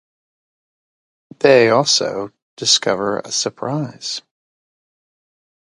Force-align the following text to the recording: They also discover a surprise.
They 1.41 1.69
also 1.69 2.31
discover 2.55 3.19
a 3.23 3.31
surprise. 3.31 4.23